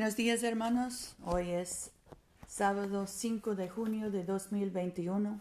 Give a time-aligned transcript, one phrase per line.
[0.00, 1.90] Buenos días hermanos, hoy es
[2.46, 5.38] sábado 5 de junio de 2021.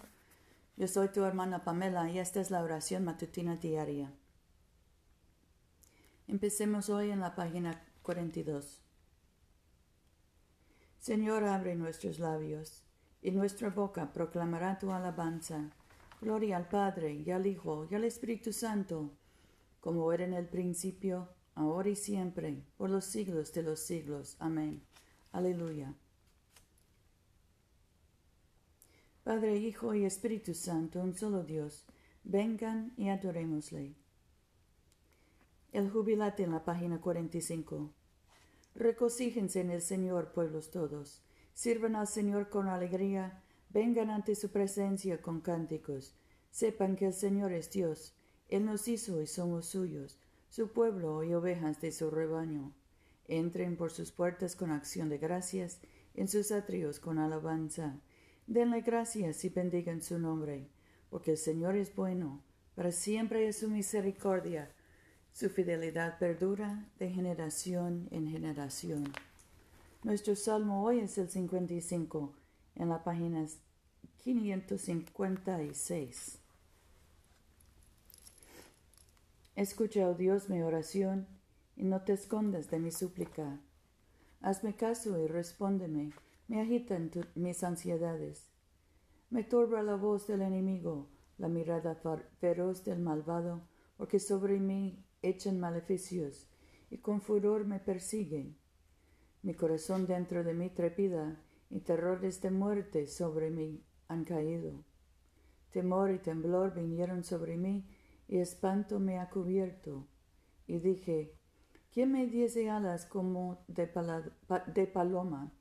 [0.75, 4.11] Yo soy tu hermana Pamela y esta es la oración matutina diaria.
[6.27, 8.81] Empecemos hoy en la página 42.
[10.99, 12.83] Señor, abre nuestros labios
[13.21, 15.69] y nuestra boca proclamará tu alabanza.
[16.19, 19.09] Gloria al Padre y al Hijo y al Espíritu Santo,
[19.79, 24.37] como era en el principio, ahora y siempre, por los siglos de los siglos.
[24.39, 24.81] Amén.
[25.33, 25.93] Aleluya.
[29.25, 31.85] Padre, Hijo y Espíritu Santo, un solo Dios,
[32.23, 33.93] vengan y adorémosle.
[35.73, 37.93] El jubilate en la página 45.
[38.75, 41.21] Recocíjense en el Señor, pueblos todos.
[41.53, 46.15] Sirvan al Señor con alegría, vengan ante su presencia con cánticos.
[46.51, 48.13] Sepan que el Señor es Dios.
[48.47, 50.17] Él nos hizo y somos suyos
[50.49, 52.73] su pueblo y ovejas de su rebaño.
[53.27, 55.79] Entren por sus puertas con acción de gracias,
[56.15, 58.01] en sus atrios con alabanza.
[58.47, 60.67] Denle gracias y bendigan su nombre,
[61.09, 62.41] porque el Señor es bueno,
[62.75, 64.71] para siempre es su misericordia.
[65.31, 69.13] Su fidelidad perdura de generación en generación.
[70.03, 72.33] Nuestro salmo hoy es el 55,
[72.75, 73.45] en la página
[74.23, 76.38] 556.
[79.59, 81.27] Escucha, oh Dios, mi oración,
[81.75, 83.59] y no te escondas de mi súplica.
[84.39, 86.13] Hazme caso y respóndeme,
[86.47, 88.47] me agitan mis ansiedades.
[89.29, 91.99] Me turba la voz del enemigo, la mirada
[92.39, 93.67] feroz del malvado,
[93.97, 96.47] porque sobre mí echan maleficios
[96.89, 98.55] y con furor me persiguen.
[99.41, 101.37] Mi corazón dentro de mí trepida
[101.69, 104.85] y terrores de muerte sobre mí han caído.
[105.71, 107.85] Temor y temblor vinieron sobre mí
[108.29, 110.07] y espanto me ha cubierto.
[110.67, 111.35] Y dije,
[111.91, 113.87] ¿quién me diese alas como de,
[114.87, 115.51] paloma?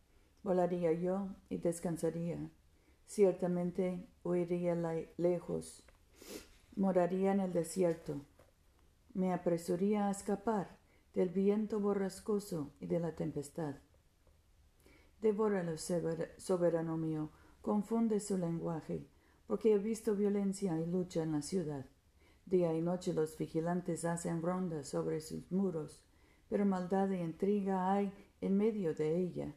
[0.43, 2.51] Volaría yo y descansaría.
[3.07, 4.77] Ciertamente huiría
[5.17, 5.83] lejos,
[6.77, 8.21] moraría en el desierto.
[9.15, 10.77] Me apresuraría a escapar
[11.15, 13.77] del viento borrascoso y de la tempestad.
[15.23, 17.31] Devóralo, soberano mío,
[17.63, 19.09] confunde su lenguaje,
[19.47, 21.87] porque he visto violencia y lucha en la ciudad.
[22.49, 26.03] Día y noche los vigilantes hacen rondas sobre sus muros,
[26.49, 28.11] pero maldad y intriga hay
[28.41, 29.55] en medio de ella.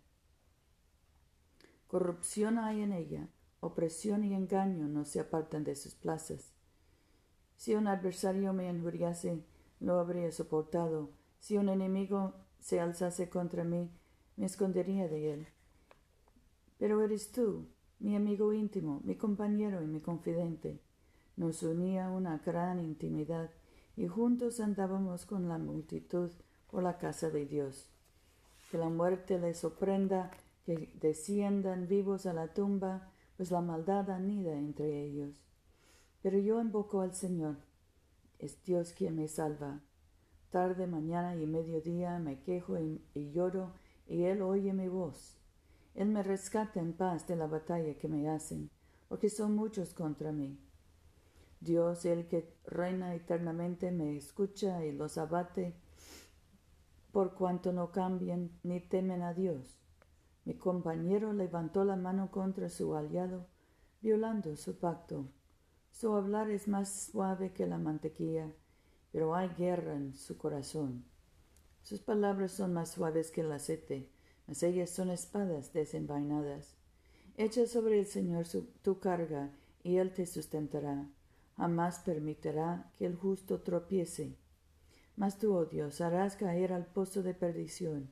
[1.87, 3.29] Corrupción hay en ella,
[3.61, 6.51] opresión y engaño no se apartan de sus plazas.
[7.55, 9.45] Si un adversario me injuriase,
[9.79, 11.11] lo habría soportado.
[11.39, 13.89] Si un enemigo se alzase contra mí,
[14.35, 15.47] me escondería de él.
[16.77, 17.69] Pero eres tú,
[17.99, 20.81] mi amigo íntimo, mi compañero y mi confidente
[21.41, 23.49] nos unía una gran intimidad
[23.97, 26.29] y juntos andábamos con la multitud
[26.69, 27.89] por la casa de Dios.
[28.69, 30.29] Que la muerte les sorprenda,
[30.67, 35.33] que desciendan vivos a la tumba, pues la maldad anida entre ellos.
[36.21, 37.55] Pero yo invoco al Señor.
[38.37, 39.79] Es Dios quien me salva.
[40.51, 43.73] Tarde, mañana y mediodía me quejo y, y lloro,
[44.07, 45.39] y Él oye mi voz.
[45.95, 48.69] Él me rescata en paz de la batalla que me hacen,
[49.09, 50.59] porque son muchos contra mí.
[51.61, 55.75] Dios, el que reina eternamente, me escucha y los abate,
[57.11, 59.77] por cuanto no cambian ni temen a Dios.
[60.43, 63.45] Mi compañero levantó la mano contra su aliado,
[64.01, 65.27] violando su pacto.
[65.91, 68.51] Su hablar es más suave que la mantequilla,
[69.11, 71.05] pero hay guerra en su corazón.
[71.83, 74.09] Sus palabras son más suaves que el aceite,
[74.47, 76.75] mas ellas son espadas desenvainadas.
[77.37, 78.47] Echa sobre el Señor
[78.81, 79.51] tu carga,
[79.83, 81.07] y Él te sustentará
[81.57, 84.37] jamás permitirá que el justo tropiece.
[85.15, 88.09] Mas tú, oh Dios, harás caer al pozo de perdición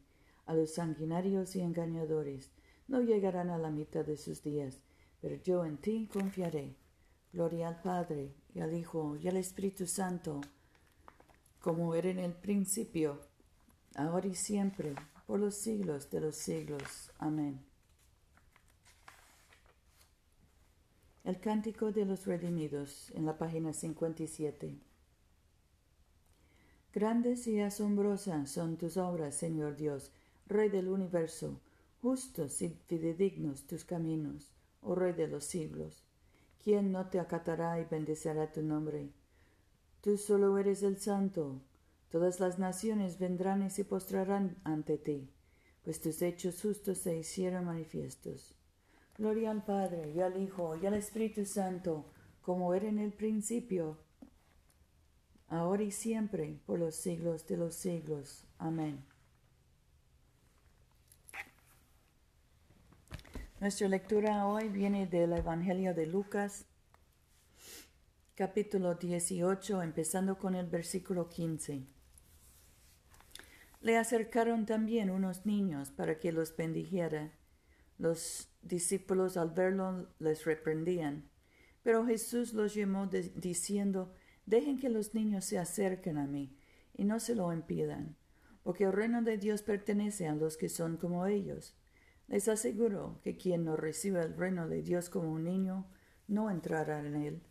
[0.49, 2.49] a los sanguinarios y engañadores.
[2.87, 4.79] No llegarán a la mitad de sus días,
[5.21, 6.75] pero yo en ti confiaré.
[7.31, 10.41] Gloria al Padre, y al Hijo, y al Espíritu Santo,
[11.61, 13.19] como era en el principio,
[13.95, 14.95] ahora y siempre,
[15.27, 17.11] por los siglos de los siglos.
[17.19, 17.68] Amén.
[21.29, 24.79] El Cántico de los Redimidos en la página 57.
[26.91, 30.11] Grandes y asombrosas son tus obras, Señor Dios,
[30.47, 31.61] Rey del universo,
[32.01, 36.03] justos y fidedignos tus caminos, oh Rey de los siglos.
[36.63, 39.11] ¿Quién no te acatará y bendecirá tu nombre?
[40.01, 41.61] Tú solo eres el Santo.
[42.09, 45.29] Todas las naciones vendrán y se postrarán ante ti,
[45.83, 48.58] pues tus hechos justos se hicieron manifiestos.
[49.19, 52.05] Gloria al Padre, y al Hijo, y al Espíritu Santo,
[52.41, 53.97] como era en el principio,
[55.49, 58.45] ahora y siempre, por los siglos de los siglos.
[58.57, 59.03] Amén.
[63.59, 66.65] Nuestra lectura hoy viene del Evangelio de Lucas,
[68.35, 71.85] capítulo 18, empezando con el versículo 15.
[73.81, 77.33] Le acercaron también unos niños para que los bendijera.
[77.99, 81.29] Los discípulos al verlo les reprendían.
[81.83, 84.13] Pero Jesús los llamó diciendo,
[84.45, 86.57] Dejen que los niños se acerquen a mí
[86.95, 88.17] y no se lo impidan,
[88.63, 91.77] porque el reino de Dios pertenece a los que son como ellos.
[92.27, 95.87] Les aseguro que quien no reciba el reino de Dios como un niño,
[96.27, 97.43] no entrará en él.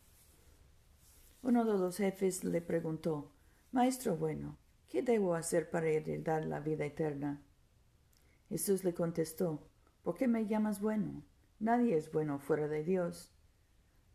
[1.42, 3.32] Uno de los jefes le preguntó,
[3.70, 4.58] Maestro bueno,
[4.88, 7.42] ¿qué debo hacer para heredar la vida eterna?
[8.48, 9.67] Jesús le contestó,
[10.08, 11.22] ¿por qué me llamas bueno?
[11.60, 13.30] Nadie es bueno fuera de Dios.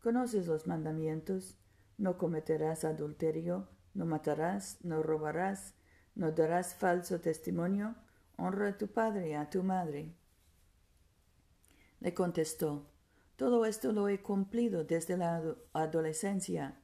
[0.01, 1.59] ¿Conoces los mandamientos?
[1.99, 5.75] No cometerás adulterio, no matarás, no robarás,
[6.15, 7.93] no darás falso testimonio,
[8.37, 10.15] honra a tu padre y a tu madre.
[11.99, 12.89] Le contestó,
[13.35, 15.43] todo esto lo he cumplido desde la
[15.73, 16.81] adolescencia.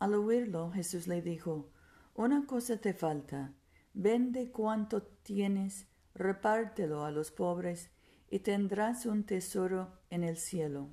[0.00, 1.70] Al oírlo, Jesús le dijo,
[2.12, 3.54] una cosa te falta,
[3.94, 7.92] vende cuanto tienes, repártelo a los pobres,
[8.30, 10.90] y tendrás un tesoro en el cielo.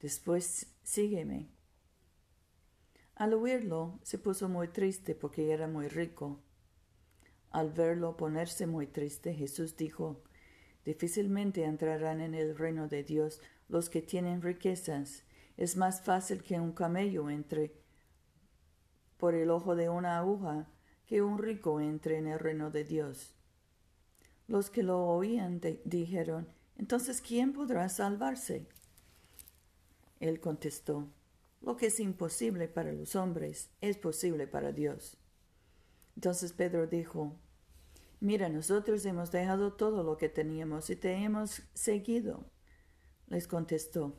[0.00, 1.48] Después sígueme.
[3.14, 6.40] Al oírlo, se puso muy triste porque era muy rico.
[7.50, 10.22] Al verlo ponerse muy triste, Jesús dijo,
[10.84, 15.22] Difícilmente entrarán en el reino de Dios los que tienen riquezas.
[15.56, 17.72] Es más fácil que un camello entre
[19.16, 20.68] por el ojo de una aguja
[21.06, 23.34] que un rico entre en el reino de Dios.
[24.46, 28.66] Los que lo oían dijeron, entonces ¿quién podrá salvarse?
[30.20, 31.08] Él contestó,
[31.60, 35.16] lo que es imposible para los hombres es posible para Dios.
[36.16, 37.36] Entonces Pedro dijo,
[38.20, 42.50] Mira, nosotros hemos dejado todo lo que teníamos y te hemos seguido.
[43.26, 44.18] Les contestó,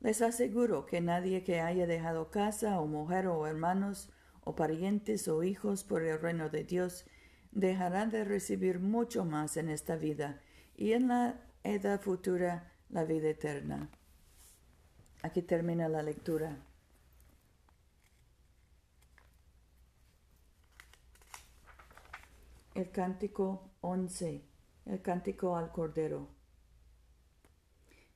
[0.00, 4.10] les aseguro que nadie que haya dejado casa o mujer o hermanos
[4.42, 7.06] o parientes o hijos por el reino de Dios
[7.52, 10.42] dejará de recibir mucho más en esta vida
[10.76, 11.40] y en la
[11.72, 13.90] edad futura la vida eterna.
[15.22, 16.56] Aquí termina la lectura.
[22.74, 24.42] El cántico 11.
[24.84, 26.28] El cántico al Cordero.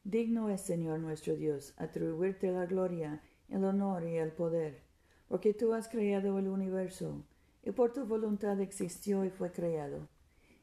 [0.04, 4.82] Digno es, Señor nuestro Dios, atribuirte la gloria, el honor y el poder,
[5.28, 7.24] porque tú has creado el universo,
[7.62, 10.08] y por tu voluntad existió y fue creado.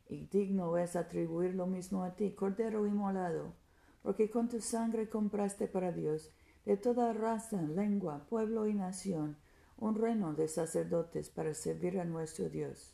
[0.09, 3.53] Y digno es atribuir lo mismo a ti, Cordero inmolado,
[4.01, 6.31] porque con tu sangre compraste para Dios
[6.65, 9.37] de toda raza, lengua, pueblo y nación
[9.77, 12.93] un reino de sacerdotes para servir a nuestro Dios.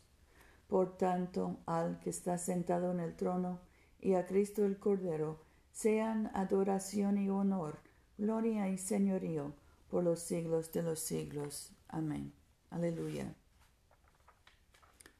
[0.68, 3.60] Por tanto, al que está sentado en el trono
[4.00, 5.40] y a Cristo el Cordero,
[5.72, 7.78] sean adoración y honor,
[8.18, 9.54] gloria y señorío
[9.90, 11.72] por los siglos de los siglos.
[11.88, 12.32] Amén.
[12.70, 13.34] Aleluya.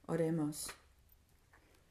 [0.07, 0.69] Oremos.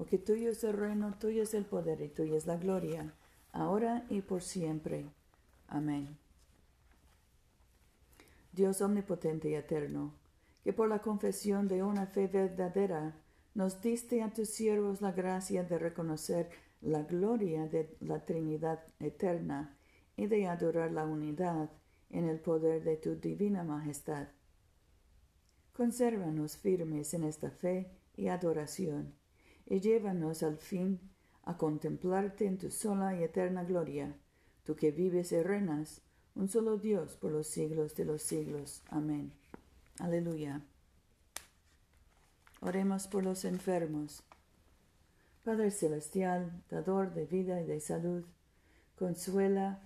[0.00, 3.12] porque tuyo es el reino, tuyo es el poder y tuya es la gloria,
[3.52, 5.04] ahora y por siempre.
[5.68, 6.16] Amén.
[8.50, 10.14] Dios omnipotente y eterno,
[10.64, 13.14] que por la confesión de una fe verdadera
[13.52, 16.48] nos diste a tus siervos la gracia de reconocer
[16.80, 19.76] la gloria de la Trinidad eterna
[20.16, 21.68] y de adorar la unidad
[22.08, 24.28] en el poder de tu divina majestad.
[25.74, 29.19] Consérvanos firmes en esta fe y adoración,
[29.70, 31.00] y llévanos al fin
[31.44, 34.14] a contemplarte en tu sola y eterna gloria,
[34.64, 36.02] tú que vives y reinas,
[36.34, 38.82] un solo Dios por los siglos de los siglos.
[38.90, 39.32] Amén.
[40.00, 40.60] Aleluya.
[42.60, 44.22] Oremos por los enfermos.
[45.44, 48.24] Padre Celestial, dador de vida y de salud,
[48.98, 49.80] consuela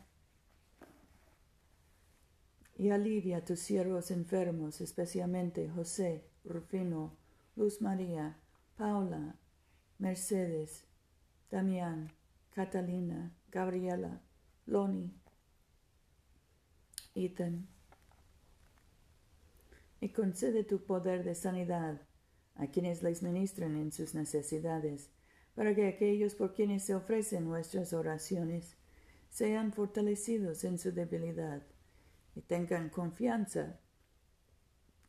[2.76, 7.12] y alivia a tus siervos enfermos, especialmente José, Rufino,
[7.54, 8.36] Luz María,
[8.76, 9.36] Paula,
[9.98, 10.84] Mercedes,
[11.50, 12.12] Damián,
[12.54, 14.20] Catalina, Gabriela,
[14.66, 15.12] Loni,
[17.14, 17.68] Ethan.
[20.00, 22.00] Y concede tu poder de sanidad
[22.56, 25.10] a quienes les ministran en sus necesidades,
[25.54, 28.76] para que aquellos por quienes se ofrecen nuestras oraciones
[29.30, 31.62] sean fortalecidos en su debilidad
[32.34, 33.80] y tengan confianza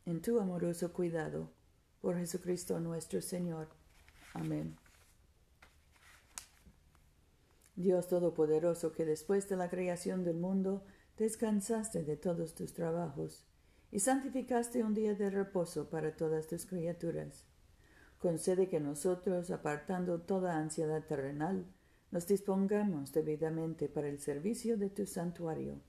[0.04, 1.52] en tu amoroso cuidado.
[2.00, 3.68] Por Jesucristo nuestro Señor.
[4.38, 4.76] Amén.
[7.74, 10.84] Dios Todopoderoso, que después de la creación del mundo
[11.16, 13.46] descansaste de todos tus trabajos
[13.90, 17.44] y santificaste un día de reposo para todas tus criaturas.
[18.18, 21.64] Concede que nosotros, apartando toda ansiedad terrenal,
[22.10, 25.80] nos dispongamos debidamente para el servicio de tu santuario,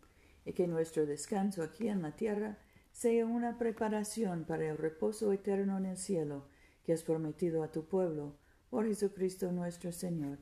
[0.46, 2.58] y que nuestro descanso aquí en la tierra
[2.94, 6.48] sea una preparación para el reposo eterno en el cielo
[6.88, 8.38] que has prometido a tu pueblo,
[8.70, 10.40] por Jesucristo nuestro Señor.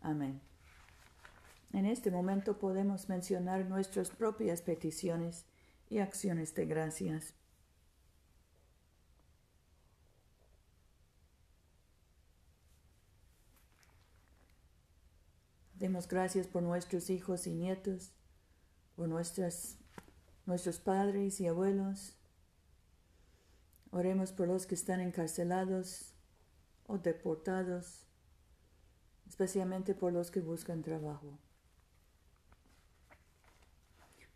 [0.00, 0.40] Amén.
[1.72, 5.44] En este momento podemos mencionar nuestras propias peticiones
[5.90, 7.34] y acciones de gracias.
[15.74, 18.12] Demos gracias por nuestros hijos y nietos,
[18.94, 19.78] por nuestras,
[20.46, 22.17] nuestros padres y abuelos.
[23.90, 26.12] Oremos por los que están encarcelados
[26.86, 28.06] o deportados,
[29.26, 31.38] especialmente por los que buscan trabajo.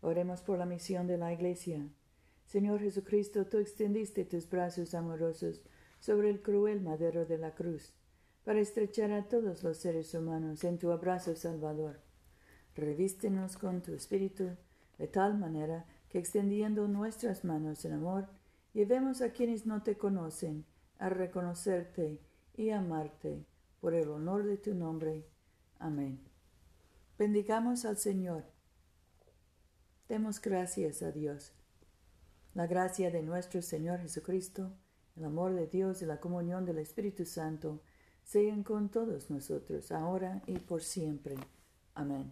[0.01, 1.87] Oremos por la misión de la Iglesia.
[2.45, 5.61] Señor Jesucristo, tú extendiste tus brazos amorosos
[5.99, 7.93] sobre el cruel madero de la cruz,
[8.43, 12.01] para estrechar a todos los seres humanos en tu abrazo salvador.
[12.75, 14.49] Revístenos con tu espíritu,
[14.97, 18.27] de tal manera que extendiendo nuestras manos en amor,
[18.73, 20.65] llevemos a quienes no te conocen
[20.99, 22.19] a reconocerte
[22.55, 23.45] y amarte
[23.81, 25.25] por el honor de tu nombre.
[25.79, 26.19] Amén.
[27.17, 28.45] Bendigamos al Señor.
[30.07, 31.53] Demos gracias a Dios.
[32.53, 34.71] La gracia de nuestro Señor Jesucristo,
[35.15, 37.81] el amor de Dios y la comunión del Espíritu Santo
[38.23, 41.35] sean con todos nosotros, ahora y por siempre.
[41.95, 42.31] Amén.